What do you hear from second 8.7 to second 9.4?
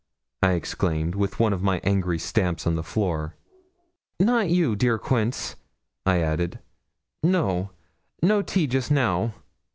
now.'